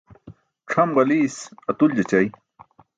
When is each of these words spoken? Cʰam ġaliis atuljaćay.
Cʰam 0.71 0.89
ġaliis 0.95 1.35
atuljaćay. 1.69 2.25